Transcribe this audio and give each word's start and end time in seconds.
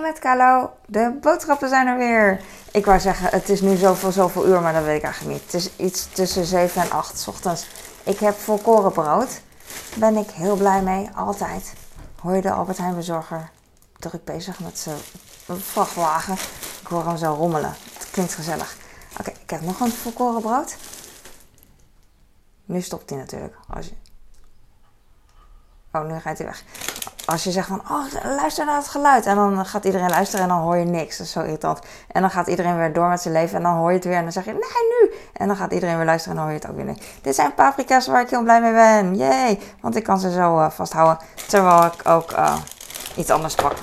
Met 0.00 0.18
Kalo, 0.18 0.70
de 0.86 1.18
boodschappen 1.20 1.68
zijn 1.68 1.86
er 1.86 1.96
weer. 1.96 2.40
Ik 2.72 2.84
wou 2.84 3.00
zeggen, 3.00 3.30
het 3.30 3.48
is 3.48 3.60
nu 3.60 3.76
zoveel, 3.76 4.12
zoveel 4.12 4.46
uur, 4.46 4.60
maar 4.60 4.72
dat 4.72 4.84
weet 4.84 4.96
ik 4.96 5.02
eigenlijk 5.02 5.34
niet. 5.34 5.52
Het 5.52 5.54
is 5.54 5.76
iets 5.76 6.12
tussen 6.12 6.44
7 6.44 6.82
en 6.82 6.90
8 6.90 7.18
s 7.18 7.28
ochtends. 7.28 7.66
Ik 8.02 8.18
heb 8.18 8.34
volkoren 8.34 8.92
brood. 8.92 9.40
Ben 9.96 10.16
ik 10.16 10.30
heel 10.30 10.56
blij 10.56 10.82
mee, 10.82 11.08
altijd. 11.14 11.72
Hoor 12.20 12.34
je 12.34 12.42
de 12.42 12.50
Albert 12.50 12.78
Heijn 12.78 12.94
bezorger 12.94 13.50
druk 13.98 14.24
bezig 14.24 14.60
met 14.60 14.78
zijn 14.78 14.98
vrachtwagen. 15.46 16.34
Ik 16.80 16.86
hoor 16.86 17.06
hem 17.06 17.16
zo 17.16 17.34
rommelen. 17.34 17.74
Het 17.98 18.10
klinkt 18.10 18.34
gezellig. 18.34 18.76
Oké, 19.20 19.30
ik 19.30 19.50
heb 19.50 19.60
nog 19.60 19.80
een 19.80 19.92
volkoren 19.92 20.40
brood. 20.40 20.76
Nu 22.64 22.80
stopt 22.80 23.10
hij 23.10 23.18
natuurlijk. 23.18 23.56
Als. 23.68 23.92
Oh, 25.92 26.04
nu 26.04 26.20
gaat 26.20 26.38
hij 26.38 26.46
weg 26.46 26.64
als 27.30 27.44
je 27.44 27.50
zegt 27.50 27.66
van, 27.66 27.82
oh, 27.90 28.04
luister 28.36 28.64
naar 28.64 28.76
het 28.76 28.88
geluid. 28.88 29.26
En 29.26 29.34
dan 29.34 29.66
gaat 29.66 29.84
iedereen 29.84 30.08
luisteren 30.08 30.42
en 30.42 30.48
dan 30.48 30.58
hoor 30.58 30.76
je 30.76 30.84
niks. 30.84 31.16
Dat 31.16 31.26
is 31.26 31.32
zo 31.32 31.40
irritant. 31.40 31.78
En 32.12 32.20
dan 32.20 32.30
gaat 32.30 32.46
iedereen 32.46 32.76
weer 32.76 32.92
door 32.92 33.08
met 33.08 33.20
zijn 33.20 33.34
leven 33.34 33.56
en 33.56 33.62
dan 33.62 33.74
hoor 33.74 33.88
je 33.88 33.96
het 33.96 34.04
weer. 34.04 34.16
En 34.16 34.22
dan 34.22 34.32
zeg 34.32 34.44
je, 34.44 34.50
nee, 34.50 34.60
nu. 34.60 35.14
En 35.32 35.46
dan 35.46 35.56
gaat 35.56 35.72
iedereen 35.72 35.96
weer 35.96 36.04
luisteren 36.04 36.36
en 36.36 36.42
dan 36.42 36.50
hoor 36.50 36.60
je 36.60 36.66
het 36.66 36.70
ook 36.70 36.84
weer 36.84 36.94
niet. 36.94 37.04
Dit 37.22 37.34
zijn 37.34 37.54
paprika's 37.54 38.06
waar 38.06 38.20
ik 38.20 38.30
heel 38.30 38.42
blij 38.42 38.60
mee 38.60 38.72
ben. 38.72 39.16
Yay. 39.16 39.58
Want 39.80 39.96
ik 39.96 40.02
kan 40.02 40.18
ze 40.18 40.32
zo 40.32 40.58
uh, 40.58 40.70
vasthouden. 40.70 41.18
Terwijl 41.48 41.84
ik 41.84 42.08
ook 42.08 42.32
uh, 42.32 42.56
iets 43.16 43.30
anders 43.30 43.54
pak. 43.54 43.74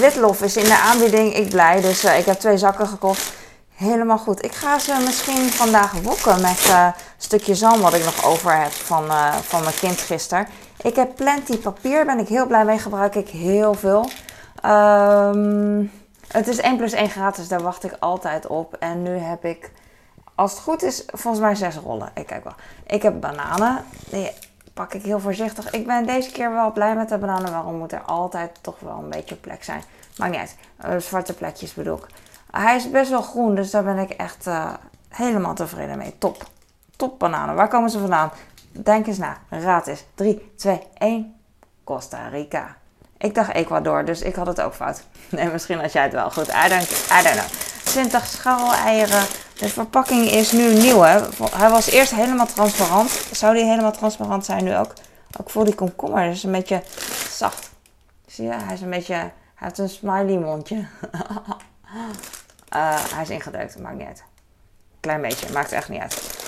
Witlof 0.00 0.42
is 0.42 0.56
in 0.56 0.64
de 0.64 0.78
aanbieding. 0.78 1.34
Ik 1.34 1.48
blij. 1.48 1.80
Dus 1.80 2.04
uh, 2.04 2.18
ik 2.18 2.24
heb 2.24 2.38
twee 2.38 2.58
zakken 2.58 2.86
gekocht. 2.86 3.32
Helemaal 3.74 4.18
goed. 4.18 4.44
Ik 4.44 4.54
ga 4.54 4.78
ze 4.78 5.02
misschien 5.04 5.50
vandaag 5.50 5.92
wokken 6.02 6.40
met 6.40 6.68
een 6.68 6.92
stukje 7.16 7.54
zalm 7.54 7.80
wat 7.80 7.94
ik 7.94 8.04
nog 8.04 8.24
over 8.24 8.58
heb 8.58 8.72
van, 8.72 9.04
van 9.42 9.62
mijn 9.62 9.74
kind 9.80 10.00
gisteren. 10.00 10.46
Ik 10.82 10.96
heb 10.96 11.14
Plenty 11.14 11.58
papier, 11.58 12.04
ben 12.04 12.18
ik 12.18 12.28
heel 12.28 12.46
blij 12.46 12.64
mee, 12.64 12.78
gebruik 12.78 13.14
ik 13.14 13.28
heel 13.28 13.74
veel. 13.74 14.10
Um, 14.64 15.90
het 16.28 16.48
is 16.48 16.58
1 16.58 16.76
plus 16.76 16.92
1 16.92 17.10
gratis, 17.10 17.48
daar 17.48 17.62
wacht 17.62 17.84
ik 17.84 17.96
altijd 17.98 18.46
op. 18.46 18.74
En 18.74 19.02
nu 19.02 19.10
heb 19.10 19.44
ik, 19.44 19.70
als 20.34 20.50
het 20.50 20.60
goed 20.60 20.82
is, 20.82 21.04
volgens 21.06 21.42
mij 21.42 21.54
6 21.54 21.76
rollen. 21.76 22.10
Ik 22.14 22.26
kijk 22.26 22.44
wel. 22.44 22.54
Ik 22.86 23.02
heb 23.02 23.20
bananen, 23.20 23.84
die 24.10 24.30
pak 24.74 24.94
ik 24.94 25.02
heel 25.02 25.20
voorzichtig. 25.20 25.70
Ik 25.70 25.86
ben 25.86 26.06
deze 26.06 26.30
keer 26.30 26.52
wel 26.52 26.72
blij 26.72 26.94
met 26.94 27.08
de 27.08 27.18
bananen. 27.18 27.52
Waarom 27.52 27.78
moet 27.78 27.92
er 27.92 28.02
altijd 28.02 28.58
toch 28.60 28.80
wel 28.80 28.98
een 29.02 29.10
beetje 29.10 29.36
plek 29.36 29.64
zijn? 29.64 29.82
Maakt 30.16 30.30
niet 30.30 30.40
uit. 30.40 30.56
Uh, 30.86 31.00
zwarte 31.00 31.34
plekjes 31.34 31.74
bedoel 31.74 31.96
ik. 31.96 32.06
Hij 32.50 32.76
is 32.76 32.90
best 32.90 33.10
wel 33.10 33.22
groen, 33.22 33.54
dus 33.54 33.70
daar 33.70 33.84
ben 33.84 33.98
ik 33.98 34.10
echt 34.10 34.46
uh, 34.46 34.72
helemaal 35.08 35.54
tevreden 35.54 35.98
mee. 35.98 36.14
Top. 36.18 36.44
Top 36.96 37.18
bananen. 37.18 37.54
Waar 37.54 37.68
komen 37.68 37.90
ze 37.90 37.98
vandaan? 37.98 38.30
Denk 38.72 39.06
eens 39.06 39.18
na. 39.18 39.36
Raad 39.48 39.86
eens. 39.86 40.04
3, 40.14 40.52
2, 40.56 40.80
1. 40.98 41.34
Costa 41.84 42.28
Rica. 42.28 42.76
Ik 43.18 43.34
dacht 43.34 43.52
Ecuador, 43.52 44.04
dus 44.04 44.22
ik 44.22 44.34
had 44.34 44.46
het 44.46 44.60
ook 44.60 44.74
fout. 44.74 45.02
Nee, 45.28 45.50
misschien 45.50 45.78
had 45.80 45.92
jij 45.92 46.02
het 46.02 46.12
wel 46.12 46.30
goed. 46.30 46.48
I 46.48 46.68
don't, 46.68 46.90
I 46.90 47.22
don't 47.22 47.34
know. 47.34 47.48
20 47.84 48.26
scharrel-eieren. 48.26 49.22
De 49.58 49.68
verpakking 49.68 50.30
is 50.30 50.52
nu 50.52 50.74
nieuw, 50.74 51.00
hè. 51.00 51.20
Hij 51.56 51.70
was 51.70 51.86
eerst 51.90 52.14
helemaal 52.14 52.46
transparant. 52.46 53.10
Zou 53.10 53.54
die 53.54 53.64
helemaal 53.64 53.92
transparant 53.92 54.44
zijn 54.44 54.64
nu 54.64 54.76
ook? 54.76 54.92
Ook 55.40 55.50
voor 55.50 55.64
die 55.64 55.74
komkommer. 55.74 56.30
Dus 56.30 56.42
een 56.42 56.52
beetje 56.52 56.82
zacht. 57.30 57.70
Zie 58.26 58.44
je? 58.44 58.52
Hij 58.52 58.74
is 58.74 58.80
een 58.80 58.90
beetje... 58.90 59.14
Hij 59.14 59.68
heeft 59.68 59.78
een 59.78 59.88
smiley 59.88 60.38
mondje. 60.38 60.76
uh, 60.76 60.84
hij 63.14 63.22
is 63.22 63.30
ingedrukt. 63.30 63.78
Maakt 63.78 63.96
niet 63.96 64.06
uit. 64.06 64.24
Klein 65.00 65.20
beetje. 65.20 65.52
Maakt 65.52 65.72
echt 65.72 65.88
niet 65.88 66.00
uit. 66.00 66.39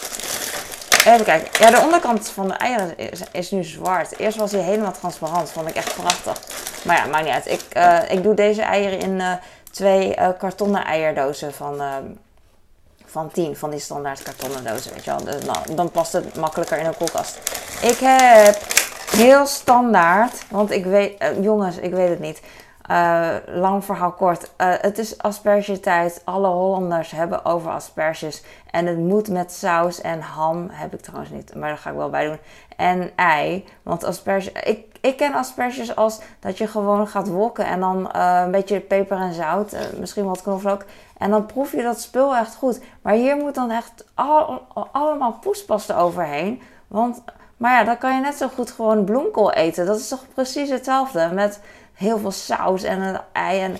Even 1.06 1.24
kijken. 1.24 1.64
Ja, 1.64 1.70
de 1.70 1.80
onderkant 1.84 2.28
van 2.28 2.48
de 2.48 2.54
eieren 2.54 2.94
is, 3.32 3.50
nu 3.50 3.64
zwart. 3.64 4.18
Eerst 4.18 4.38
was 4.38 4.52
hij 4.52 4.60
helemaal 4.60 4.92
transparant. 4.92 5.50
Vond 5.50 5.68
ik 5.68 5.74
echt 5.74 5.94
prachtig. 5.94 6.40
Maar 6.84 6.96
ja, 6.96 7.06
maakt 7.06 7.24
niet 7.24 7.34
uit. 7.34 7.46
Ik, 7.46 7.64
uh, 7.76 7.98
ik 8.08 8.22
doe 8.22 8.34
deze 8.34 8.62
eieren 8.62 8.98
in 8.98 9.10
uh, 9.10 9.32
twee 9.70 10.16
uh, 10.16 10.28
kartonnen 10.38 10.84
eierdozen 10.84 11.52
van, 11.52 11.82
van 13.04 13.30
10. 13.30 13.56
Van 13.56 13.70
die 13.70 13.80
standaard 13.80 14.22
kartonnen 14.22 14.64
dozen, 14.64 14.92
weet 14.92 15.04
je 15.04 15.10
wel. 15.10 15.38
Nou, 15.46 15.74
dan 15.74 15.90
past 15.90 16.12
het 16.12 16.36
makkelijker 16.36 16.78
in 16.78 16.86
een 16.86 16.96
koelkast. 16.96 17.38
Ik 17.82 17.98
heb 18.00 18.58
heel 19.10 19.46
standaard, 19.46 20.42
want 20.48 20.70
ik 20.70 20.84
weet, 20.84 21.24
jongens, 21.40 21.76
ik 21.76 21.92
weet 21.92 22.08
het 22.08 22.20
niet. 22.20 22.40
Uh, 22.90 23.34
lang 23.46 23.84
verhaal 23.84 24.12
kort. 24.12 24.42
Uh, 24.42 24.72
het 24.80 24.98
is 24.98 25.18
aspergetijd. 25.18 26.22
Alle 26.24 26.48
Hollanders 26.48 27.10
hebben 27.10 27.44
over 27.44 27.70
asperges. 27.70 28.42
En 28.70 28.86
het 28.86 28.98
moet 28.98 29.28
met 29.28 29.52
saus 29.52 30.00
en 30.00 30.20
ham. 30.20 30.68
Heb 30.70 30.94
ik 30.94 31.00
trouwens 31.00 31.30
niet, 31.30 31.54
maar 31.54 31.68
daar 31.68 31.78
ga 31.78 31.90
ik 31.90 31.96
wel 31.96 32.10
bij 32.10 32.24
doen. 32.24 32.38
En 32.76 33.10
ei. 33.16 33.64
Want 33.82 34.04
asperges. 34.04 34.52
Ik, 34.62 34.86
ik 35.00 35.16
ken 35.16 35.34
asperges 35.34 35.96
als 35.96 36.20
dat 36.40 36.58
je 36.58 36.66
gewoon 36.66 37.08
gaat 37.08 37.28
wokken. 37.28 37.66
En 37.66 37.80
dan 37.80 38.10
uh, 38.16 38.40
een 38.44 38.50
beetje 38.50 38.80
peper 38.80 39.16
en 39.16 39.32
zout. 39.32 39.76
misschien 39.98 40.24
wat 40.24 40.42
knoflook. 40.42 40.84
En 41.18 41.30
dan 41.30 41.46
proef 41.46 41.72
je 41.72 41.82
dat 41.82 42.00
spul 42.00 42.36
echt 42.36 42.54
goed. 42.54 42.80
Maar 43.02 43.14
hier 43.14 43.36
moet 43.36 43.54
dan 43.54 43.70
echt 43.70 44.04
al, 44.14 44.62
allemaal 44.92 45.32
poespasten 45.32 45.96
overheen. 45.96 46.62
Want, 46.88 47.22
maar 47.56 47.72
ja, 47.72 47.84
dan 47.84 47.98
kan 47.98 48.14
je 48.14 48.20
net 48.20 48.34
zo 48.34 48.48
goed 48.48 48.70
gewoon 48.70 49.04
bloemkool 49.04 49.52
eten. 49.52 49.86
Dat 49.86 49.98
is 49.98 50.08
toch 50.08 50.24
precies 50.34 50.70
hetzelfde. 50.70 51.30
Met 51.32 51.60
heel 51.94 52.18
veel 52.18 52.30
saus 52.30 52.82
en 52.82 53.00
een 53.00 53.20
ei. 53.32 53.60
En, 53.60 53.78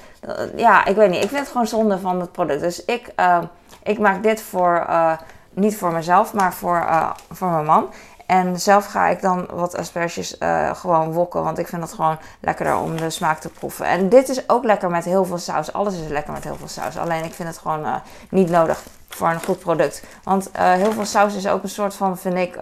ja, 0.57 0.85
ik 0.85 0.97
weet 0.97 1.11
niet. 1.11 1.23
Ik 1.23 1.29
vind 1.29 1.41
het 1.41 1.51
gewoon 1.51 1.67
zonde 1.67 1.99
van 1.99 2.21
het 2.21 2.33
product. 2.33 2.61
Dus 2.61 2.85
ik, 2.85 3.13
uh, 3.17 3.39
ik 3.83 3.99
maak 3.99 4.23
dit 4.23 4.43
voor, 4.43 4.87
uh, 4.89 5.13
niet 5.51 5.77
voor 5.77 5.93
mezelf, 5.93 6.33
maar 6.33 6.55
voor, 6.55 6.77
uh, 6.77 7.11
voor 7.31 7.49
mijn 7.49 7.65
man. 7.65 7.93
En 8.27 8.61
zelf 8.61 8.87
ga 8.87 9.07
ik 9.07 9.21
dan 9.21 9.47
wat 9.51 9.77
asperges 9.77 10.37
gewoon 10.73 11.13
wokken. 11.13 11.43
Want 11.43 11.59
ik 11.59 11.69
vind 11.69 11.83
het 11.83 11.93
gewoon 11.93 12.19
lekkerder 12.41 12.77
om 12.77 12.97
de 12.97 13.11
smaak 13.11 13.39
te 13.39 13.49
proeven. 13.49 13.87
En 13.87 14.09
dit 14.09 14.29
is 14.29 14.49
ook 14.49 14.65
lekker 14.65 14.91
met 14.91 15.05
heel 15.05 15.25
veel 15.25 15.39
saus. 15.39 15.73
Alles 15.73 15.95
is 15.95 16.09
lekker 16.09 16.33
met 16.33 16.45
heel 16.45 16.57
veel 16.57 16.69
saus. 16.69 16.99
Alleen 16.99 17.25
ik 17.25 17.35
vind 17.35 17.49
het 17.49 17.59
gewoon 17.59 18.01
niet 18.29 18.51
nodig 18.51 18.83
voor 19.09 19.29
een 19.29 19.43
goed 19.43 19.59
product. 19.59 20.03
Want 20.23 20.51
heel 20.53 20.93
veel 20.93 21.05
saus 21.05 21.35
is 21.35 21.49
ook 21.49 21.63
een 21.63 21.69
soort 21.69 21.95
van, 21.95 22.19
vind 22.19 22.35
ik, 22.35 22.59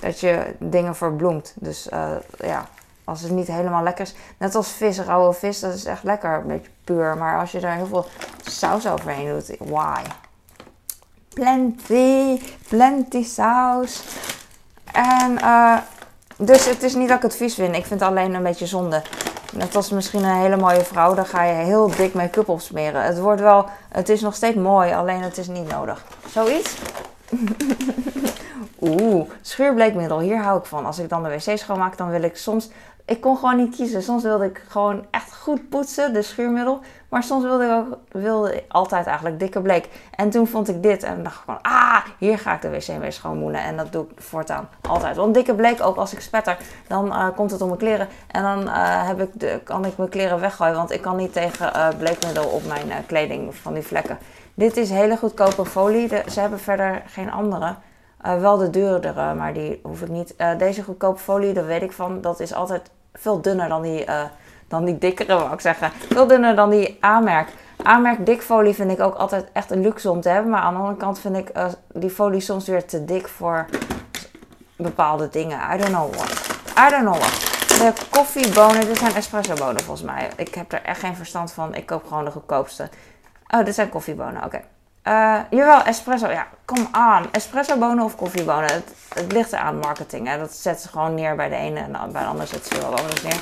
dat 0.00 0.20
je 0.20 0.54
dingen 0.58 0.96
verbloemt. 0.96 1.54
Dus 1.56 1.88
ja, 2.38 2.66
als 3.10 3.20
het 3.20 3.30
niet 3.30 3.46
helemaal 3.46 3.82
lekker 3.82 4.04
is. 4.04 4.14
Net 4.38 4.54
als 4.54 4.68
vis, 4.68 5.00
rauwe 5.00 5.32
vis, 5.32 5.60
dat 5.60 5.74
is 5.74 5.84
echt 5.84 6.02
lekker. 6.02 6.34
Een 6.34 6.46
beetje 6.46 6.70
puur. 6.84 7.16
Maar 7.16 7.38
als 7.38 7.52
je 7.52 7.60
daar 7.60 7.76
heel 7.76 7.86
veel 7.86 8.06
saus 8.42 8.88
overheen 8.88 9.28
doet, 9.28 9.56
why? 9.58 10.02
Plenty, 11.34 12.40
plenty 12.68 13.24
saus. 13.24 14.02
En 14.92 15.32
uh, 15.32 15.78
dus 16.36 16.66
het 16.66 16.82
is 16.82 16.94
niet 16.94 17.08
dat 17.08 17.16
ik 17.16 17.22
het 17.22 17.36
vies 17.36 17.54
vind. 17.54 17.76
Ik 17.76 17.86
vind 17.86 18.00
het 18.00 18.08
alleen 18.08 18.34
een 18.34 18.42
beetje 18.42 18.66
zonde. 18.66 19.02
Net 19.52 19.76
als 19.76 19.90
misschien 19.90 20.24
een 20.24 20.40
hele 20.40 20.56
mooie 20.56 20.84
vrouw, 20.84 21.14
dan 21.14 21.26
ga 21.26 21.42
je 21.42 21.52
heel 21.52 21.90
dik 21.96 22.14
make-up 22.14 22.48
opsmeren. 22.48 23.02
Het 23.02 23.18
wordt 23.18 23.40
wel, 23.40 23.66
het 23.88 24.08
is 24.08 24.20
nog 24.20 24.34
steeds 24.34 24.56
mooi, 24.56 24.92
alleen 24.92 25.22
het 25.22 25.38
is 25.38 25.48
niet 25.48 25.68
nodig. 25.68 26.04
Zoiets? 26.28 26.76
Oeh, 28.80 29.30
schuurbleekmiddel, 29.40 30.20
hier 30.20 30.42
hou 30.42 30.58
ik 30.58 30.64
van. 30.64 30.86
Als 30.86 30.98
ik 30.98 31.08
dan 31.08 31.22
de 31.22 31.28
wc 31.28 31.58
schoonmaak, 31.58 31.96
dan 31.96 32.10
wil 32.10 32.22
ik 32.22 32.36
soms 32.36 32.70
ik 33.10 33.20
kon 33.20 33.36
gewoon 33.36 33.56
niet 33.56 33.76
kiezen. 33.76 34.02
Soms 34.02 34.22
wilde 34.22 34.44
ik 34.44 34.64
gewoon 34.68 35.06
echt 35.10 35.36
goed 35.36 35.68
poetsen, 35.68 36.12
de 36.12 36.22
schuurmiddel. 36.22 36.80
Maar 37.08 37.22
soms 37.22 37.44
wilde 37.44 37.64
ik 37.64 37.70
ook 37.70 37.98
wilde 38.22 38.64
altijd 38.68 39.06
eigenlijk 39.06 39.38
dikke 39.38 39.60
bleek. 39.60 39.88
En 40.14 40.30
toen 40.30 40.46
vond 40.46 40.68
ik 40.68 40.82
dit 40.82 41.02
en 41.02 41.22
dacht 41.22 41.36
ik 41.36 41.42
gewoon, 41.44 41.62
ah, 41.62 42.04
hier 42.18 42.38
ga 42.38 42.54
ik 42.54 42.62
de 42.62 42.70
wc 42.70 42.98
mee 42.98 43.10
schoonmoenen. 43.10 43.62
En 43.62 43.76
dat 43.76 43.92
doe 43.92 44.04
ik 44.04 44.20
voortaan 44.20 44.68
altijd. 44.88 45.16
Want 45.16 45.34
dikke 45.34 45.54
bleek 45.54 45.82
ook, 45.82 45.96
als 45.96 46.12
ik 46.12 46.20
spetter, 46.20 46.56
dan 46.86 47.06
uh, 47.06 47.28
komt 47.36 47.50
het 47.50 47.60
op 47.60 47.66
mijn 47.66 47.78
kleren. 47.78 48.08
En 48.26 48.42
dan 48.42 48.62
uh, 48.62 49.06
heb 49.06 49.20
ik 49.20 49.40
de, 49.40 49.60
kan 49.64 49.84
ik 49.84 49.96
mijn 49.96 50.08
kleren 50.08 50.40
weggooien. 50.40 50.74
Want 50.74 50.90
ik 50.90 51.02
kan 51.02 51.16
niet 51.16 51.32
tegen 51.32 51.76
uh, 51.76 51.88
bleekmiddel 51.98 52.44
op 52.44 52.66
mijn 52.66 53.06
kleding 53.06 53.54
van 53.54 53.74
die 53.74 53.82
vlekken. 53.82 54.18
Dit 54.54 54.76
is 54.76 54.90
hele 54.90 55.16
goedkope 55.16 55.64
folie. 55.64 56.08
Ze 56.08 56.40
hebben 56.40 56.60
verder 56.60 57.02
geen 57.06 57.30
andere. 57.30 57.74
Wel 58.22 58.56
de 58.56 58.70
duurdere, 58.70 59.34
maar 59.34 59.52
die 59.52 59.80
hoef 59.82 60.02
ik 60.02 60.08
niet. 60.08 60.34
Deze 60.58 60.82
goedkope 60.82 61.18
folie, 61.18 61.52
daar 61.52 61.66
weet 61.66 61.82
ik 61.82 61.92
van, 61.92 62.20
dat 62.20 62.40
is 62.40 62.54
altijd 62.54 62.90
veel 63.12 63.40
dunner 63.40 63.68
dan 63.68 63.82
die, 63.82 64.06
uh, 64.06 64.22
dan 64.68 64.84
die 64.84 64.98
dikkere, 64.98 65.34
wou 65.34 65.52
ik 65.52 65.60
zeggen. 65.60 65.90
Veel 66.08 66.26
dunner 66.26 66.56
dan 66.56 66.70
die 66.70 66.96
aanmerk. 67.00 67.48
Aanmerk 67.82 68.26
dikfolie 68.26 68.74
vind 68.74 68.90
ik 68.90 69.00
ook 69.00 69.14
altijd 69.14 69.48
echt 69.52 69.70
een 69.70 69.80
luxe 69.80 70.10
om 70.10 70.20
te 70.20 70.28
hebben. 70.28 70.50
Maar 70.50 70.60
aan 70.60 70.74
de 70.74 70.80
andere 70.80 70.96
kant 70.96 71.18
vind 71.18 71.36
ik 71.36 71.52
die 71.92 72.10
folie 72.10 72.40
soms 72.40 72.66
weer 72.66 72.86
te 72.86 73.04
dik 73.04 73.28
voor 73.28 73.66
bepaalde 74.76 75.28
dingen. 75.28 75.58
I 75.74 75.76
don't 75.78 75.90
know 75.90 76.14
what. 76.14 76.30
I 76.78 76.90
don't 76.90 77.02
know 77.02 77.16
what. 77.16 77.48
De 77.68 77.92
koffiebonen, 78.10 78.86
dit 78.86 78.98
zijn 78.98 79.14
espresso 79.14 79.54
bonen 79.54 79.82
volgens 79.82 80.06
mij. 80.06 80.30
Ik 80.36 80.54
heb 80.54 80.72
er 80.72 80.82
echt 80.82 81.00
geen 81.00 81.16
verstand 81.16 81.52
van. 81.52 81.74
Ik 81.74 81.86
koop 81.86 82.06
gewoon 82.06 82.24
de 82.24 82.30
goedkoopste. 82.30 82.88
Oh, 83.48 83.64
dit 83.64 83.74
zijn 83.74 83.88
koffiebonen, 83.88 84.44
oké. 84.44 84.60
Uh, 85.10 85.38
jawel, 85.50 85.82
espresso. 85.82 86.30
Ja, 86.30 86.46
kom 86.64 86.88
aan. 86.90 87.26
Espresso 87.30 87.76
bonen 87.76 88.04
of 88.04 88.16
koffiebonen. 88.16 88.72
Het, 88.72 88.92
het 89.14 89.32
ligt 89.32 89.54
aan 89.54 89.78
marketing. 89.78 90.28
Hè. 90.28 90.38
Dat 90.38 90.52
zetten 90.52 90.82
ze 90.82 90.88
gewoon 90.88 91.14
neer 91.14 91.36
bij 91.36 91.48
de 91.48 91.54
ene 91.54 91.80
en 91.80 91.92
bij 92.12 92.22
de 92.22 92.28
andere 92.28 92.46
zetten 92.46 92.74
ze 92.74 92.80
wel 92.80 92.90
bonus 92.90 93.22
neer. 93.22 93.38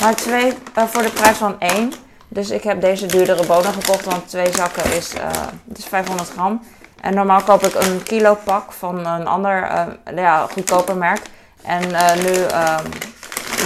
Maar 0.00 0.14
twee 0.14 0.52
uh, 0.78 0.84
voor 0.84 1.02
de 1.02 1.10
prijs 1.10 1.36
van 1.36 1.60
één. 1.60 1.92
Dus 2.28 2.50
ik 2.50 2.62
heb 2.62 2.80
deze 2.80 3.06
duurdere 3.06 3.46
bonen 3.46 3.72
gekocht, 3.72 4.04
want 4.04 4.28
twee 4.28 4.52
zakken 4.52 4.92
is, 4.92 5.12
het 5.68 5.78
is 5.78 5.84
500 5.84 6.28
gram. 6.28 6.62
En 7.00 7.14
normaal 7.14 7.42
koop 7.42 7.62
ik 7.62 7.74
een 7.74 8.02
kilo 8.02 8.38
pak 8.44 8.72
van 8.72 9.06
een 9.06 9.26
ander 9.26 9.68
ja, 10.14 10.46
goedkoper 10.46 10.96
merk. 10.96 11.22
En 11.62 11.80
nu 12.22 12.46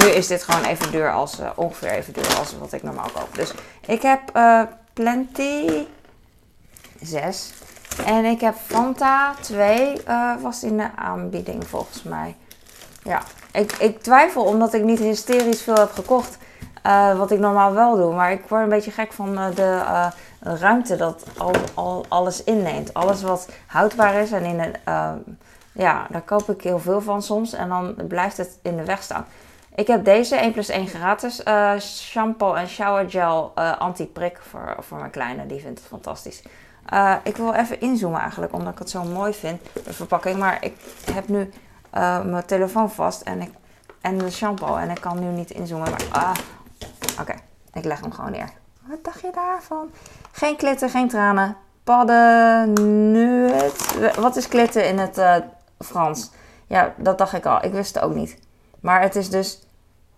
nu 0.01 0.11
is 0.11 0.27
dit 0.27 0.43
gewoon 0.43 0.65
even 0.65 0.91
duur 0.91 1.13
als, 1.13 1.39
ongeveer 1.55 1.91
even 1.91 2.13
duur 2.13 2.37
als 2.39 2.55
wat 2.59 2.73
ik 2.73 2.83
normaal 2.83 3.11
koop. 3.15 3.35
Dus 3.35 3.53
ik 3.87 4.03
heb 4.03 4.21
Plenty 4.93 5.87
6. 7.03 7.53
En 8.07 8.25
ik 8.25 8.41
heb 8.41 8.55
Fanta 8.67 9.35
2, 9.41 10.01
uh, 10.09 10.33
was 10.43 10.63
in 10.63 10.77
de 10.77 10.89
aanbieding 10.97 11.67
volgens 11.67 12.03
mij. 12.03 12.37
Ja, 13.03 13.23
ik, 13.53 13.73
ik 13.73 14.03
twijfel 14.03 14.45
omdat 14.45 14.75
ik 14.75 14.85
niet 14.85 14.99
hysterisch 14.99 15.63
veel 15.63 15.75
heb 15.75 15.91
gekocht. 15.93 16.39
Uh, 16.87 17.19
wat 17.19 17.31
ik 17.31 17.39
normaal 17.39 17.73
wel 17.73 17.97
doe. 17.97 18.15
Maar 18.15 18.33
ik 18.33 18.45
word 18.49 18.63
een 18.63 18.69
beetje 18.69 18.91
gek 18.91 19.13
van 19.13 19.39
uh, 19.39 19.55
de 19.55 20.11
ruimte 20.41 20.97
dat 20.97 21.25
al, 21.39 21.53
al, 21.75 22.05
alles 22.09 22.45
inneemt. 22.45 22.95
Alles 22.95 23.23
wat 23.23 23.49
houdbaar 23.67 24.15
is 24.15 24.33
en 24.33 24.45
in 24.45 24.61
een. 24.61 25.39
ja, 25.73 26.07
daar 26.11 26.23
koop 26.23 26.51
ik 26.51 26.63
heel 26.63 26.79
veel 26.79 27.01
van 27.01 27.23
soms. 27.23 27.53
En 27.53 27.69
dan 27.69 27.95
blijft 28.09 28.37
het 28.37 28.59
in 28.63 28.77
de 28.77 28.85
weg 28.85 29.03
staan. 29.03 29.27
Ik 29.75 29.87
heb 29.87 30.05
deze 30.05 30.37
1 30.37 30.53
plus 30.53 30.69
1 30.69 30.87
gratis 30.87 31.43
shampoo 31.79 32.55
en 32.55 32.69
shower 32.69 33.11
gel 33.11 33.53
anti-prik 33.79 34.39
voor, 34.51 34.77
voor 34.79 34.99
mijn 34.99 35.11
kleine. 35.11 35.47
Die 35.47 35.61
vindt 35.61 35.79
het 35.79 35.89
fantastisch. 35.89 36.43
Ik 37.23 37.37
wil 37.37 37.53
even 37.53 37.81
inzoomen 37.81 38.21
eigenlijk, 38.21 38.53
omdat 38.53 38.73
ik 38.73 38.79
het 38.79 38.91
zo 38.91 39.05
mooi 39.05 39.33
vind, 39.33 39.61
de 39.85 39.93
verpakking. 39.93 40.39
Maar 40.39 40.65
ik 40.65 40.77
heb 41.13 41.29
nu 41.29 41.51
mijn 42.25 42.47
telefoon 42.47 42.91
vast 42.91 43.23
en, 43.23 43.41
ik, 43.41 43.51
en 44.01 44.19
de 44.19 44.31
shampoo. 44.31 44.77
En 44.77 44.91
ik 44.91 45.01
kan 45.01 45.19
nu 45.21 45.27
niet 45.27 45.51
inzoomen. 45.51 45.93
Ah, 46.13 46.35
Oké, 47.21 47.35
ik 47.73 47.85
leg 47.85 48.01
hem 48.01 48.13
gewoon 48.13 48.31
neer. 48.31 48.51
Wat 48.87 49.05
dacht 49.05 49.21
je 49.21 49.31
daarvan? 49.35 49.91
Geen 50.33 50.57
klitten, 50.57 50.91
geen 50.91 51.09
tranen. 51.09 51.57
Padden. 51.85 52.75
Wat 54.21 54.37
is 54.37 54.49
klitten 54.49 54.89
in 54.89 54.99
het 54.99 55.19
uh, 55.19 55.37
Frans? 55.79 56.31
Ja, 56.67 56.95
dat 56.97 57.19
dacht 57.19 57.33
ik 57.33 57.47
al. 57.47 57.65
Ik 57.65 57.73
wist 57.73 57.95
het 57.95 58.05
ook 58.05 58.15
niet. 58.15 58.39
Maar 58.81 59.03
het 59.03 59.17
is 59.17 59.31
dus... 59.31 59.69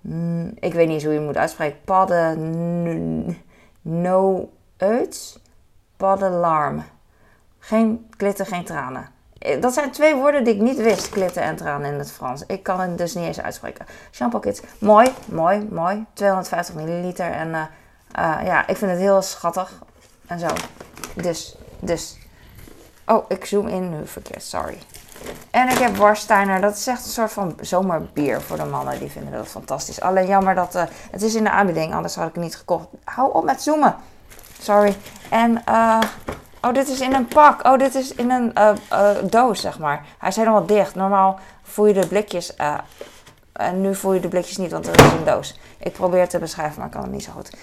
Mm, 0.00 0.52
ik 0.60 0.72
weet 0.72 0.88
niet 0.88 1.04
hoe 1.04 1.12
je 1.12 1.20
moet 1.20 1.36
uitspreken. 1.36 1.78
Padden... 1.84 3.42
No. 3.82 4.50
Paddelarm. 6.02 6.84
Geen 7.58 8.10
klitten, 8.16 8.46
geen 8.46 8.64
tranen. 8.64 9.08
Eh, 9.38 9.60
dat 9.60 9.75
zijn 9.75 9.90
twee 9.90 10.14
woorden 10.14 10.44
die 10.44 10.54
ik 10.54 10.60
niet 10.60 10.76
wist, 10.76 11.08
klitten 11.08 11.43
en 11.43 11.56
tranen 11.56 11.93
in 11.93 11.99
het 11.99 12.12
Frans. 12.12 12.46
Ik 12.46 12.62
kan 12.62 12.81
het 12.81 12.99
dus 12.99 13.14
niet 13.14 13.25
eens 13.25 13.40
uitspreken. 13.40 13.87
Shampoo 14.10 14.38
kits, 14.38 14.60
mooi, 14.78 15.08
mooi, 15.25 15.69
mooi. 15.70 16.04
250 16.12 16.75
milliliter. 16.75 17.31
En 17.31 17.49
uh, 17.49 17.54
uh, 18.19 18.38
ja, 18.44 18.66
ik 18.66 18.76
vind 18.76 18.90
het 18.90 19.00
heel 19.00 19.22
schattig. 19.22 19.72
En 20.26 20.38
zo. 20.38 20.46
Dus, 21.14 21.56
dus. 21.81 22.19
Oh, 23.06 23.25
ik 23.28 23.44
zoom 23.44 23.69
in 23.69 23.90
nu 23.90 24.06
verkeerd, 24.06 24.43
sorry. 24.43 24.78
En 25.50 25.69
ik 25.69 25.78
heb 25.78 25.96
Warsteiner, 25.96 26.60
dat 26.60 26.76
is 26.76 26.87
echt 26.87 27.05
een 27.05 27.10
soort 27.10 27.32
van 27.32 27.56
zomerbier 27.60 28.40
voor 28.40 28.56
de 28.56 28.64
mannen. 28.64 28.98
Die 28.98 29.10
vinden 29.10 29.32
dat 29.32 29.48
fantastisch. 29.48 30.00
Alleen 30.00 30.26
jammer 30.26 30.55
dat 30.55 30.72
het 31.10 31.22
is 31.22 31.34
in 31.34 31.44
de 31.44 31.50
aanbieding, 31.50 31.94
anders 31.94 32.14
had 32.14 32.28
ik 32.28 32.34
het 32.34 32.43
niet 32.43 32.56
gekocht. 32.56 32.87
Hou 33.05 33.32
op 33.32 33.44
met 33.44 33.62
zoomen. 33.62 33.96
Sorry. 34.62 34.96
En 35.30 35.64
eh 35.64 36.00
Oh, 36.64 36.74
dit 36.74 36.88
is 36.88 37.00
in 37.00 37.14
een 37.14 37.26
pak. 37.26 37.66
Oh, 37.66 37.78
dit 37.78 37.94
is 37.94 38.14
in 38.14 38.30
een 38.30 38.52
uh, 38.58 38.70
uh, 38.92 39.10
doos, 39.30 39.60
zeg 39.60 39.78
maar. 39.78 40.04
Hij 40.18 40.28
is 40.28 40.36
helemaal 40.36 40.66
dicht. 40.66 40.94
Normaal 40.94 41.38
voel 41.62 41.86
je 41.86 41.92
de 41.92 42.06
blikjes. 42.06 42.56
En 43.52 43.80
nu 43.80 43.94
voel 43.94 44.12
je 44.12 44.20
de 44.20 44.28
blikjes 44.28 44.56
niet, 44.56 44.70
want 44.70 44.86
er 44.86 45.04
is 45.04 45.12
een 45.12 45.24
doos. 45.24 45.58
Ik 45.78 45.92
probeer 45.92 46.20
het 46.20 46.30
te 46.30 46.38
beschrijven, 46.38 46.76
maar 46.78 46.86
ik 46.86 46.92
kan 46.92 47.02
het 47.02 47.10
niet 47.10 47.22
zo 47.22 47.32
goed. 47.32 47.56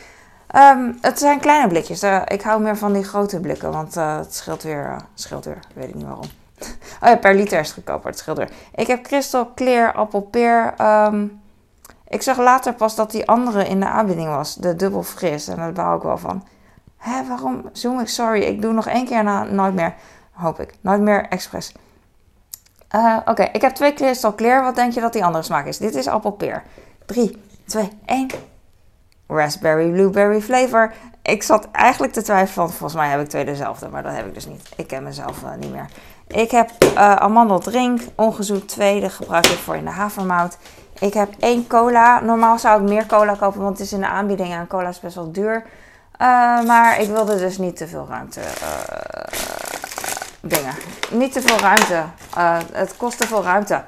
Um, 0.55 0.97
het 1.01 1.19
zijn 1.19 1.39
kleine 1.39 1.67
blikjes. 1.67 2.03
ik 2.25 2.41
hou 2.41 2.61
meer 2.61 2.77
van 2.77 2.93
die 2.93 3.03
grote 3.03 3.39
blikken, 3.39 3.71
want 3.71 3.95
het 3.95 4.35
scheelt 4.35 4.63
weer, 4.63 4.95
scheelt 5.13 5.45
weer. 5.45 5.59
Weet 5.73 5.87
ik 5.87 5.95
niet 5.95 6.05
waarom. 6.05 6.25
oh 7.01 7.09
ja, 7.09 7.15
per 7.15 7.35
liter 7.35 7.59
is 7.59 7.65
het 7.65 7.75
goedkoper. 7.75 8.09
Het 8.09 8.19
scheelt 8.19 8.37
weer. 8.37 8.49
Ik 8.75 8.87
heb 8.87 9.03
Crystal 9.03 9.51
Clear 9.55 9.93
appelpeer. 9.93 10.73
Um, 10.81 11.41
ik 12.07 12.21
zag 12.21 12.37
later 12.37 12.73
pas 12.73 12.95
dat 12.95 13.11
die 13.11 13.27
andere 13.27 13.67
in 13.67 13.79
de 13.79 13.87
aanbieding 13.87 14.27
was. 14.27 14.55
De 14.55 14.75
dubbel 14.75 15.03
fris. 15.03 15.47
En 15.47 15.55
daar 15.55 15.73
baal 15.73 15.95
ik 15.95 16.01
wel 16.01 16.17
van. 16.17 16.43
Hé, 16.99 17.27
waarom 17.27 17.69
zoom 17.73 17.99
ik? 17.99 18.07
Sorry, 18.07 18.41
ik 18.41 18.61
doe 18.61 18.73
nog 18.73 18.87
één 18.87 19.05
keer 19.05 19.23
na 19.23 19.43
nooit 19.43 19.73
meer. 19.73 19.95
Hoop 20.31 20.59
ik. 20.59 20.73
Nooit 20.81 21.01
meer 21.01 21.27
expres. 21.27 21.73
Uh, 22.95 23.17
Oké, 23.25 23.43
ik 23.43 23.61
heb 23.61 23.75
twee 23.75 23.93
Crystal 23.93 24.35
Clear. 24.35 24.63
Wat 24.63 24.75
denk 24.75 24.93
je 24.93 25.01
dat 25.01 25.13
die 25.13 25.25
andere 25.25 25.43
smaak 25.43 25.65
is? 25.65 25.77
Dit 25.77 25.95
is 25.95 26.07
appelpeer. 26.07 26.63
3, 27.05 27.41
2, 27.65 27.89
1. 28.05 28.27
Raspberry 29.27 29.91
Blueberry 29.91 30.41
flavor. 30.41 30.93
Ik 31.21 31.43
zat 31.43 31.67
eigenlijk 31.71 32.13
te 32.13 32.21
twijfelen, 32.21 32.69
volgens 32.69 32.93
mij 32.93 33.09
heb 33.09 33.21
ik 33.21 33.29
twee 33.29 33.45
dezelfde. 33.45 33.87
Maar 33.87 34.03
dat 34.03 34.15
heb 34.15 34.25
ik 34.25 34.33
dus 34.33 34.45
niet. 34.45 34.69
Ik 34.75 34.87
ken 34.87 35.03
mezelf 35.03 35.43
uh, 35.43 35.49
niet 35.59 35.71
meer. 35.71 35.85
Ik 36.27 36.51
heb 36.51 36.69
uh, 36.83 37.15
amandeldrink, 37.15 38.01
ongezoet 38.15 38.67
tweede, 38.67 39.09
gebruik 39.09 39.45
ik 39.45 39.57
voor 39.57 39.75
in 39.75 39.85
de 39.85 39.91
havermout. 39.91 40.57
Ik 40.99 41.13
heb 41.13 41.29
één 41.39 41.67
cola. 41.67 42.19
Normaal 42.19 42.59
zou 42.59 42.81
ik 42.81 42.89
meer 42.89 43.05
cola 43.05 43.33
kopen, 43.33 43.61
want 43.61 43.77
het 43.77 43.87
is 43.87 43.93
in 43.93 43.99
de 43.99 44.07
aanbieding 44.07 44.53
en 44.53 44.67
cola 44.67 44.89
is 44.89 44.99
best 44.99 45.15
wel 45.15 45.31
duur. 45.31 45.63
Uh, 46.21 46.61
maar 46.65 46.99
ik 46.99 47.09
wilde 47.09 47.37
dus 47.37 47.57
niet 47.57 47.77
te 47.77 47.87
veel 47.87 48.07
ruimte 48.09 48.39
uh, 48.39 49.37
dingen. 50.41 50.73
Niet 51.11 51.33
te 51.33 51.41
veel 51.41 51.57
ruimte. 51.57 52.03
Uh, 52.37 52.57
het 52.71 52.97
kost 52.97 53.17
te 53.17 53.27
veel 53.27 53.43
ruimte. 53.43 53.83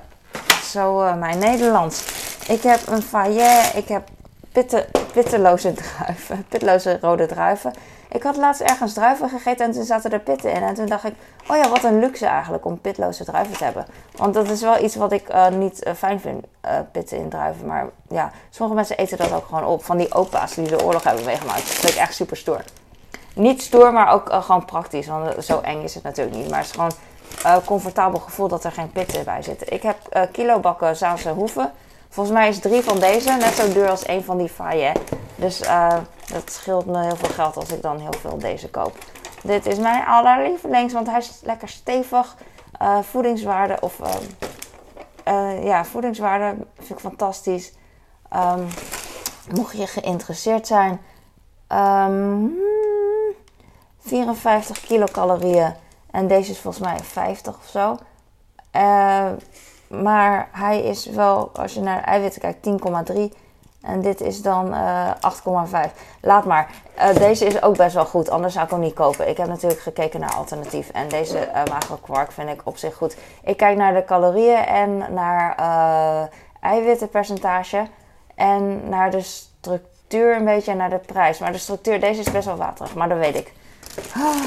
Zo 0.63 1.15
mijn 1.15 1.39
Nederlands. 1.39 2.03
Ik 2.47 2.63
heb 2.63 2.87
een 2.87 3.01
faillet. 3.01 3.71
Ik 3.75 3.87
heb 3.87 4.07
pitte, 4.51 4.87
pitteloze 5.13 5.73
druiven. 5.73 6.45
Pitloze 6.49 6.97
rode 7.01 7.25
druiven. 7.25 7.73
Ik 8.09 8.23
had 8.23 8.37
laatst 8.37 8.61
ergens 8.61 8.93
druiven 8.93 9.29
gegeten 9.29 9.65
en 9.65 9.71
toen 9.71 9.83
zaten 9.83 10.11
er 10.11 10.19
pitten 10.19 10.51
in. 10.51 10.63
En 10.63 10.73
toen 10.73 10.85
dacht 10.85 11.03
ik, 11.03 11.13
oh 11.47 11.57
ja, 11.57 11.69
wat 11.69 11.83
een 11.83 11.99
luxe 11.99 12.25
eigenlijk 12.25 12.65
om 12.65 12.79
pitloze 12.79 13.23
druiven 13.23 13.57
te 13.57 13.63
hebben. 13.63 13.85
Want 14.15 14.33
dat 14.33 14.49
is 14.49 14.61
wel 14.61 14.83
iets 14.83 14.95
wat 14.95 15.11
ik 15.11 15.33
uh, 15.33 15.47
niet 15.47 15.87
uh, 15.87 15.93
fijn 15.93 16.19
vind, 16.19 16.45
uh, 16.65 16.71
pitten 16.91 17.17
in 17.17 17.29
druiven. 17.29 17.67
Maar 17.67 17.89
ja, 18.09 18.31
sommige 18.49 18.75
mensen 18.75 18.97
eten 18.97 19.17
dat 19.17 19.33
ook 19.33 19.45
gewoon 19.45 19.65
op. 19.65 19.83
Van 19.83 19.97
die 19.97 20.13
opa's 20.13 20.53
die 20.53 20.67
de 20.67 20.83
oorlog 20.83 21.03
hebben 21.03 21.25
meegemaakt. 21.25 21.67
Dat 21.67 21.67
vind 21.67 21.93
ik 21.93 21.99
echt 21.99 22.13
super 22.15 22.37
stoer. 22.37 22.63
Niet 23.35 23.61
stoer, 23.61 23.93
maar 23.93 24.13
ook 24.13 24.33
gewoon 24.33 24.65
praktisch. 24.65 25.07
Want 25.07 25.45
zo 25.45 25.59
eng 25.59 25.83
is 25.83 25.93
het 25.93 26.03
natuurlijk 26.03 26.35
niet. 26.35 26.49
Maar 26.49 26.59
het 26.59 26.67
is 26.67 26.73
gewoon 26.73 26.91
comfortabel 27.65 28.19
gevoel 28.19 28.47
dat 28.47 28.63
er 28.63 28.71
geen 28.71 28.91
pitten 28.91 29.23
bij 29.23 29.41
zitten. 29.41 29.73
Ik 29.73 29.81
heb 29.81 30.27
kilobakken 30.31 30.95
Zaanse 30.95 31.29
hoeven. 31.29 31.71
Volgens 32.11 32.35
mij 32.35 32.47
is 32.47 32.59
drie 32.59 32.81
van 32.81 32.99
deze 32.99 33.31
net 33.31 33.53
zo 33.53 33.73
duur 33.73 33.89
als 33.89 34.03
één 34.03 34.23
van 34.23 34.37
die 34.37 34.49
faillet. 34.49 34.99
Dus 35.35 35.61
uh, 35.61 35.97
dat 36.33 36.51
scheelt 36.51 36.85
me 36.85 37.03
heel 37.03 37.15
veel 37.15 37.29
geld 37.29 37.55
als 37.55 37.71
ik 37.71 37.81
dan 37.81 37.99
heel 37.99 38.13
veel 38.19 38.37
deze 38.37 38.69
koop. 38.69 38.97
Dit 39.43 39.65
is 39.65 39.77
mijn 39.77 40.05
allerlievelings, 40.05 40.93
want 40.93 41.07
hij 41.07 41.19
is 41.19 41.39
lekker 41.43 41.69
stevig. 41.69 42.35
Uh, 42.81 42.99
voedingswaarde 42.99 43.77
of 43.79 43.99
uh, 45.27 45.63
ja, 45.63 45.85
voedingswaarde 45.85 46.55
vind 46.75 46.89
ik 46.89 46.99
fantastisch. 46.99 47.73
Um, 48.35 48.67
mocht 49.55 49.77
je 49.77 49.87
geïnteresseerd 49.87 50.67
zijn, 50.67 51.01
um, 51.67 52.57
54 53.99 54.81
kilocalorieën 54.81 55.73
en 56.11 56.27
deze 56.27 56.51
is 56.51 56.59
volgens 56.59 56.83
mij 56.83 56.99
50 56.99 57.55
of 57.55 57.67
zo. 57.67 57.97
Maar 59.91 60.49
hij 60.51 60.81
is 60.81 61.05
wel, 61.05 61.51
als 61.53 61.73
je 61.73 61.79
naar 61.79 62.03
eiwitten 62.03 62.41
kijkt, 62.41 62.67
10,3 63.13 63.37
en 63.81 64.01
dit 64.01 64.21
is 64.21 64.41
dan 64.41 64.73
uh, 64.73 65.09
eh, 65.09 65.85
8,5. 65.87 65.91
Laat 66.21 66.45
maar. 66.45 66.69
Uh, 66.97 67.13
deze 67.13 67.45
is 67.45 67.61
ook 67.61 67.77
best 67.77 67.95
wel 67.95 68.05
goed, 68.05 68.29
anders 68.29 68.53
zou 68.53 68.65
ik 68.65 68.71
hem 68.71 68.79
niet 68.79 68.93
kopen. 68.93 69.29
Ik 69.29 69.37
heb 69.37 69.47
natuurlijk 69.47 69.81
gekeken 69.81 70.19
naar 70.19 70.33
alternatief. 70.33 70.89
En 70.89 71.07
deze 71.07 71.37
uh, 71.37 71.63
magere 71.71 71.99
kwark 72.01 72.31
vind 72.31 72.49
ik 72.49 72.61
op 72.63 72.77
zich 72.77 72.95
goed. 72.95 73.17
Ik 73.43 73.57
kijk 73.57 73.77
naar 73.77 73.93
de 73.93 74.05
calorieën 74.05 74.65
en 74.65 75.13
naar 75.13 75.55
eiwittenpercentage. 76.59 77.87
En 78.35 78.89
naar 78.89 79.11
de 79.11 79.21
structuur 79.21 80.35
een 80.35 80.45
beetje 80.45 80.71
en 80.71 80.77
naar 80.77 80.89
de 80.89 80.97
prijs. 80.97 81.39
Maar 81.39 81.51
de 81.51 81.57
structuur, 81.57 81.99
deze 81.99 82.19
is 82.19 82.31
best 82.31 82.45
wel 82.45 82.55
waterig, 82.55 82.95
maar 82.95 83.09
dat 83.09 83.17
weet 83.17 83.35
ik. 83.35 83.53
Ah, 84.15 84.43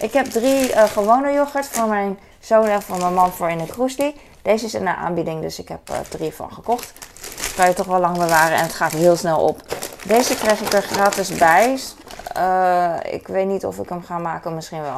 ik 0.00 0.12
heb 0.12 0.26
drie 0.26 0.68
gewone 0.68 1.32
yoghurt 1.32 1.66
voor 1.66 1.88
mijn 1.88 2.18
zoon 2.38 2.64
en 2.64 2.82
voor 2.82 2.98
mijn 2.98 3.14
man 3.14 3.32
voor 3.32 3.50
in 3.50 3.58
de 3.58 3.66
kroesli. 3.66 4.14
Deze 4.46 4.64
is 4.64 4.74
in 4.74 4.84
de 4.84 4.94
aanbieding, 4.94 5.40
dus 5.40 5.58
ik 5.58 5.68
heb 5.68 5.80
drie 6.08 6.34
van 6.34 6.52
gekocht 6.52 6.92
kan 7.56 7.68
je 7.68 7.74
toch 7.74 7.86
wel 7.86 8.00
lang 8.00 8.18
bewaren 8.18 8.56
en 8.56 8.62
het 8.62 8.74
gaat 8.74 8.92
heel 8.92 9.16
snel 9.16 9.40
op. 9.40 9.62
Deze 10.04 10.34
krijg 10.34 10.60
ik 10.60 10.72
er 10.72 10.82
gratis 10.82 11.36
bij. 11.36 11.78
Uh, 12.36 12.94
ik 13.02 13.26
weet 13.26 13.46
niet 13.46 13.66
of 13.66 13.78
ik 13.78 13.88
hem 13.88 14.02
ga 14.02 14.18
maken, 14.18 14.54
misschien 14.54 14.82
wel. 14.82 14.96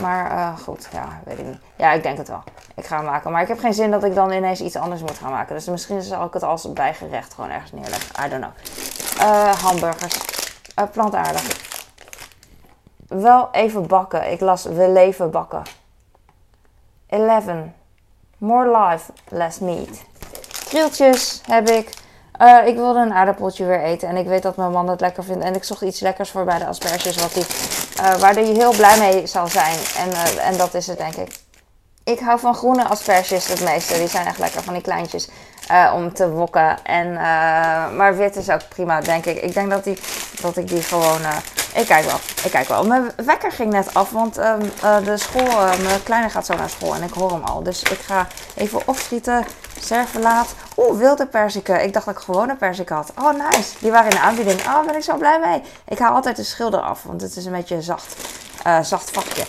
Maar 0.00 0.32
uh, 0.32 0.58
goed, 0.58 0.88
ja, 0.92 1.20
weet 1.24 1.38
ik 1.38 1.46
niet. 1.46 1.58
Ja, 1.76 1.92
ik 1.92 2.02
denk 2.02 2.18
het 2.18 2.28
wel. 2.28 2.42
Ik 2.74 2.84
ga 2.84 2.96
hem 2.96 3.04
maken. 3.04 3.32
Maar 3.32 3.42
ik 3.42 3.48
heb 3.48 3.58
geen 3.58 3.74
zin 3.74 3.90
dat 3.90 4.04
ik 4.04 4.14
dan 4.14 4.32
ineens 4.32 4.60
iets 4.60 4.76
anders 4.76 5.00
moet 5.00 5.18
gaan 5.18 5.30
maken. 5.30 5.54
Dus 5.54 5.66
misschien 5.66 6.02
zal 6.02 6.26
ik 6.26 6.32
het 6.32 6.42
als 6.42 6.72
bijgerecht 6.72 7.34
gewoon 7.34 7.50
ergens 7.50 7.72
neerleggen. 7.72 8.24
I 8.24 8.28
don't 8.28 8.42
know. 8.42 8.52
Uh, 9.28 9.52
hamburgers. 9.52 10.18
plantaardig. 10.92 11.70
Wel 13.06 13.48
even 13.52 13.86
bakken. 13.86 14.32
Ik 14.32 14.40
las 14.40 14.64
we 14.64 14.88
leven 14.88 15.30
bakken. 15.30 15.62
11. 17.06 17.44
More 18.42 18.88
life, 18.88 19.12
less 19.28 19.58
meat. 19.58 20.02
Krieltjes 20.68 21.40
heb 21.46 21.68
ik. 21.68 21.94
Uh, 22.40 22.66
ik 22.66 22.74
wilde 22.74 22.98
een 22.98 23.12
aardappeltje 23.12 23.64
weer 23.64 23.82
eten. 23.82 24.08
En 24.08 24.16
ik 24.16 24.26
weet 24.26 24.42
dat 24.42 24.56
mijn 24.56 24.70
man 24.70 24.88
het 24.88 25.00
lekker 25.00 25.24
vindt. 25.24 25.44
En 25.44 25.54
ik 25.54 25.64
zocht 25.64 25.82
iets 25.82 26.00
lekkers 26.00 26.30
voor 26.30 26.44
bij 26.44 26.58
de 26.58 26.66
asperges. 26.66 27.16
Wat 27.16 27.32
die, 27.32 27.46
uh, 28.00 28.14
waar 28.14 28.34
hij 28.34 28.44
heel 28.44 28.72
blij 28.76 28.98
mee 28.98 29.26
zal 29.26 29.46
zijn. 29.46 29.76
En, 29.96 30.08
uh, 30.08 30.46
en 30.46 30.56
dat 30.56 30.74
is 30.74 30.86
het 30.86 30.98
denk 30.98 31.14
ik. 31.14 31.40
Ik 32.04 32.18
hou 32.20 32.38
van 32.38 32.54
groene 32.54 32.84
asperges 32.84 33.46
het 33.48 33.60
meeste. 33.64 33.94
Die 33.98 34.08
zijn 34.08 34.26
echt 34.26 34.38
lekker, 34.38 34.62
van 34.62 34.72
die 34.72 34.82
kleintjes. 34.82 35.28
eh, 35.68 35.92
om 35.94 36.12
te 36.14 36.30
wokken. 36.30 36.84
En, 36.84 37.06
eh, 37.16 37.90
maar 37.96 38.16
wit 38.16 38.36
is 38.36 38.50
ook 38.50 38.68
prima, 38.68 39.00
denk 39.00 39.24
ik. 39.26 39.42
Ik 39.42 39.54
denk 39.54 39.70
dat, 39.70 39.84
die, 39.84 39.98
dat 40.40 40.56
ik 40.56 40.68
die 40.68 40.82
gewoon... 40.82 41.22
eh, 41.22 41.36
ik 41.74 41.86
kijk 41.86 42.04
wel, 42.04 42.16
ik 42.44 42.50
kijk 42.50 42.68
wel. 42.68 42.86
Mijn 42.86 43.10
wekker 43.24 43.52
ging 43.52 43.72
net 43.72 43.94
af, 43.94 44.10
want 44.10 44.38
ehm, 44.38 44.60
eh, 44.82 44.96
de 45.04 45.16
school... 45.16 45.56
mijn 45.82 46.02
kleine 46.02 46.28
gaat 46.30 46.46
zo 46.46 46.54
naar 46.56 46.70
school 46.70 46.94
en 46.94 47.02
ik 47.02 47.12
hoor 47.12 47.30
hem 47.32 47.42
al. 47.44 47.62
Dus 47.62 47.82
ik 47.82 47.98
ga 47.98 48.26
even 48.54 48.80
opschieten. 48.88 49.44
Serverlaat. 49.80 50.54
Oeh, 50.76 50.98
wilde 50.98 51.26
perziken. 51.26 51.84
Ik 51.84 51.92
dacht 51.92 52.06
dat 52.06 52.14
ik 52.16 52.20
gewone 52.20 52.56
perziken 52.56 52.96
had. 52.96 53.12
Oh, 53.20 53.32
nice. 53.50 53.70
Die 53.78 53.90
waren 53.90 54.10
in 54.10 54.16
de 54.16 54.22
aanbieding. 54.22 54.60
Oh, 54.66 54.86
ben 54.86 54.96
ik 54.96 55.02
zo 55.02 55.16
blij 55.16 55.38
mee. 55.40 55.62
Ik 55.88 55.98
haal 55.98 56.14
altijd 56.14 56.36
de 56.36 56.44
schilder 56.44 56.80
af, 56.80 57.02
want 57.02 57.20
het 57.20 57.36
is 57.36 57.44
een 57.44 57.52
beetje 57.52 57.82
zacht. 57.82 58.14
eh, 58.62 58.80
zacht 58.82 59.10
vakje. 59.10 59.44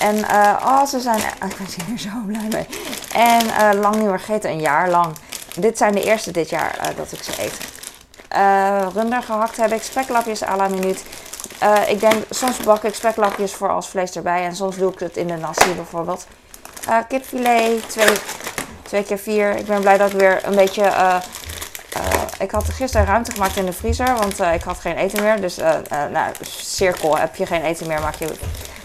En 0.00 0.24
eh, 0.24 0.56
oh, 0.64 0.84
ze 0.84 1.00
zijn. 1.00 1.18
Ik 1.18 1.56
ben 1.56 1.86
hier 1.86 1.98
zo 1.98 2.08
blij 2.26 2.48
mee. 2.50 2.66
En 3.12 3.50
eh, 3.50 3.80
lang 3.80 3.96
niet 3.96 4.04
meer 4.04 4.18
gegeten, 4.18 4.50
een 4.50 4.60
jaar 4.60 4.90
lang. 4.90 5.16
Dit 5.56 5.78
zijn 5.78 5.94
de 5.94 6.02
eerste 6.02 6.30
dit 6.30 6.50
jaar 6.50 6.76
eh, 6.78 6.96
dat 6.96 7.12
ik 7.12 7.22
ze 7.22 7.32
eet. 7.42 7.58
Runder 8.94 9.22
gehakt 9.22 9.56
heb 9.56 9.72
ik, 9.72 9.82
speklapjes 9.82 10.42
à 10.42 10.56
la 10.56 10.68
minuut. 10.68 11.04
Ik 11.88 12.00
denk, 12.00 12.14
soms 12.30 12.56
bak 12.56 12.84
ik 12.84 12.94
speklapjes 12.94 13.52
voor 13.52 13.68
als 13.68 13.88
vlees 13.88 14.16
erbij. 14.16 14.44
En 14.44 14.56
soms 14.56 14.76
doe 14.76 14.92
ik 14.92 14.98
het 14.98 15.16
in 15.16 15.26
de 15.26 15.36
nasi 15.36 15.74
bijvoorbeeld. 15.74 16.26
Kipfilet, 17.08 17.96
twee, 18.82 19.04
keer 19.04 19.18
vier. 19.18 19.56
Ik 19.56 19.66
ben 19.66 19.80
blij 19.80 19.98
dat 19.98 20.12
ik 20.12 20.18
weer 20.18 20.40
een 20.44 20.54
beetje... 20.54 20.92
ik 22.38 22.50
had 22.50 22.64
gisteren 22.64 23.06
ruimte 23.06 23.32
gemaakt 23.32 23.56
in 23.56 23.66
de 23.66 23.72
vriezer, 23.72 24.14
want 24.14 24.40
ik 24.40 24.62
had 24.62 24.78
geen 24.78 24.96
eten 24.96 25.22
meer. 25.22 25.40
Dus, 25.40 25.58
eh, 25.58 25.74
nou, 26.12 26.32
cirkel, 26.42 27.18
heb 27.18 27.36
je 27.36 27.46
geen 27.46 27.62
eten 27.62 27.86
meer, 27.86 28.00
maak 28.00 28.14
je 28.14 28.26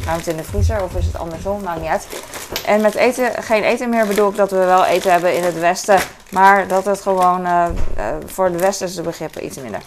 ruimte 0.06 0.30
in 0.30 0.38
de 0.38 0.44
vriezer. 0.44 0.84
Of 0.84 0.96
is 0.96 1.06
het 1.06 1.18
andersom, 1.18 1.62
maakt 1.64 1.82
niet 1.82 1.90
uit. 1.90 2.08
En 2.66 2.82
met 2.82 2.96
eten, 2.96 3.44
geen 3.44 3.64
eten 3.64 3.90
meer 3.90 4.08
bedoel 4.08 4.30
ik 4.30 4.36
dat 4.36 4.52
we 4.52 4.58
wel 4.58 4.86
eten 4.86 5.12
hebben 5.12 5.36
in 5.36 5.44
het 5.44 5.60
westen. 5.60 6.00
Maar 6.30 6.68
dat 6.68 6.86
het 6.86 7.02
gewoon 7.02 7.46
eh, 7.46 7.66
eh, 7.96 8.16
voor 8.26 8.52
de 8.52 8.58
westerse 8.58 9.02
begrippen 9.02 9.46
iets 9.46 9.58
minder. 9.58 9.82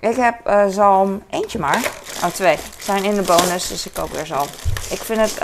Ik 0.00 0.16
heb 0.16 0.46
eh, 0.46 0.66
zalm, 0.68 1.22
eentje 1.30 1.58
maar. 1.58 1.90
Oh, 2.24 2.30
twee. 2.30 2.56
Zijn 2.78 3.04
in 3.04 3.14
de 3.14 3.22
bonus, 3.22 3.68
dus 3.68 3.86
ik 3.86 3.94
koop 3.94 4.10
weer 4.10 4.26
zalm. 4.26 4.46
Ik 4.90 5.00
vind 5.00 5.20
het 5.20 5.38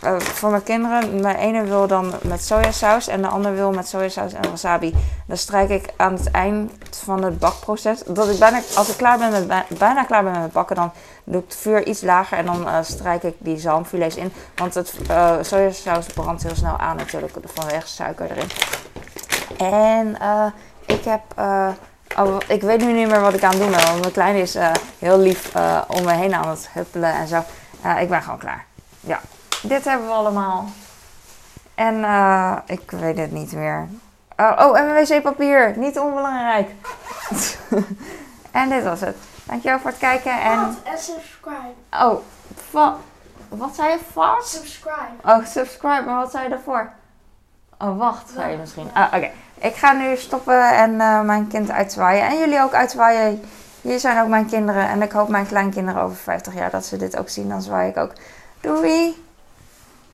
eh, 0.00 0.18
voor 0.18 0.50
mijn 0.50 0.62
kinderen, 0.62 1.20
mijn 1.20 1.36
ene 1.36 1.64
wil 1.64 1.86
dan 1.86 2.12
met 2.22 2.44
sojasaus 2.44 3.08
en 3.08 3.22
de 3.22 3.28
ander 3.28 3.54
wil 3.54 3.72
met 3.72 3.88
sojasaus 3.88 4.32
en 4.32 4.50
wasabi. 4.50 4.94
Dan 5.26 5.36
strijk 5.36 5.68
ik 5.70 5.92
aan 5.96 6.12
het 6.12 6.30
eind 6.30 6.72
van 7.04 7.22
het 7.22 7.38
bakproces, 7.38 8.02
dat 8.06 8.28
ik 8.28 8.38
bijna, 8.38 8.60
als 8.76 8.88
ik 8.88 8.96
klaar 8.96 9.18
ben 9.18 9.30
met, 9.30 9.46
bij- 9.46 9.64
bijna 9.78 10.04
klaar 10.04 10.22
ben 10.22 10.32
met 10.32 10.42
het 10.42 10.52
bakken, 10.52 10.76
dan 10.76 10.92
doe 11.24 11.40
ik 11.40 11.46
het 11.48 11.56
vuur 11.56 11.86
iets 11.86 12.00
lager 12.02 12.38
en 12.38 12.46
dan 12.46 12.68
eh, 12.68 12.78
strijk 12.82 13.22
ik 13.22 13.34
die 13.38 13.58
zalmfilets 13.58 14.16
in. 14.16 14.32
Want 14.56 14.74
het 14.74 14.94
eh, 15.08 15.34
sojasaus 15.40 16.06
brandt 16.06 16.42
heel 16.42 16.54
snel 16.56 16.78
aan 16.78 16.96
natuurlijk, 16.96 17.32
vanwege 17.44 17.86
suiker 17.88 18.30
erin. 18.30 18.48
En 19.58 20.16
ik 20.86 21.04
heb. 21.04 21.22
ik 22.46 22.62
weet 22.62 22.80
nu 22.80 22.92
niet 22.92 23.08
meer 23.08 23.20
wat 23.20 23.34
ik 23.34 23.42
aan 23.44 23.50
het 23.50 23.58
doen 23.60 23.70
ben. 23.70 23.80
Want 23.86 24.00
mijn 24.00 24.12
kleine 24.12 24.40
is 24.40 24.56
heel 24.98 25.18
lief 25.18 25.52
om 25.86 26.04
me 26.04 26.12
heen 26.12 26.34
aan 26.34 26.48
het 26.48 26.68
huppelen 26.72 27.12
en 27.14 27.28
zo. 27.28 27.42
Ik 28.00 28.08
ben 28.08 28.22
gewoon 28.22 28.38
klaar. 28.38 28.64
Ja, 29.00 29.20
dit 29.62 29.84
hebben 29.84 30.06
we 30.06 30.12
allemaal. 30.12 30.64
En 31.74 32.04
eh, 32.04 32.56
ik 32.66 32.90
weet 32.90 33.18
het 33.18 33.32
niet 33.32 33.52
meer. 33.52 33.88
Oh, 34.36 34.52
oh, 34.58 34.78
en 34.78 34.94
wc-papier. 34.94 35.72
Niet 35.76 35.98
onbelangrijk. 35.98 36.70
en 38.50 38.68
dit 38.68 38.84
was 38.84 39.00
het. 39.00 39.16
Dankjewel 39.44 39.78
voor 39.78 39.90
het 39.90 39.98
kijken. 39.98 40.40
En. 40.40 40.76
En 40.84 40.98
subscribe. 40.98 41.72
Oh, 41.90 42.18
va- 42.70 42.96
wat 43.48 43.74
zei 43.74 43.90
je? 43.90 43.98
Vast? 44.12 44.48
Subscribe. 44.48 45.12
Oh, 45.24 45.46
subscribe, 45.46 46.02
maar 46.04 46.16
wat 46.20 46.30
zei 46.30 46.42
je 46.42 46.48
daarvoor? 46.50 46.90
Oh, 47.78 47.98
wacht, 47.98 48.30
zei 48.34 48.50
je 48.50 48.56
misschien. 48.56 48.90
Ah, 48.94 49.06
oké. 49.14 49.30
Ik 49.58 49.74
ga 49.74 49.92
nu 49.92 50.16
stoppen 50.16 50.76
en 50.76 51.00
eh, 51.00 51.20
mijn 51.20 51.46
kind 51.46 51.70
uitzwaaien. 51.70 52.26
En 52.26 52.38
jullie 52.38 52.60
ook 52.60 52.72
uitzwaaien. 52.72 53.42
Hier 53.80 53.98
zijn 53.98 54.22
ook 54.22 54.28
mijn 54.28 54.46
kinderen. 54.46 54.88
En 54.88 55.02
ik 55.02 55.12
hoop 55.12 55.28
mijn 55.28 55.46
kleinkinderen 55.46 56.02
over 56.02 56.16
50 56.16 56.54
jaar 56.54 56.70
dat 56.70 56.86
ze 56.86 56.96
dit 56.96 57.16
ook 57.16 57.28
zien. 57.28 57.48
Dan 57.48 57.62
zwaai 57.62 57.88
ik 57.88 57.96
ook. 57.96 58.12
Doei! 58.60 59.26